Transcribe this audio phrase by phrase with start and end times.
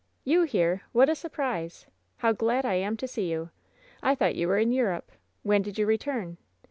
[0.23, 0.81] "You here!
[0.93, 1.85] What a surprise!
[2.17, 3.51] How glad I am to see you!
[4.01, 5.11] I thought you were in Europe.
[5.43, 6.37] When did you re, turn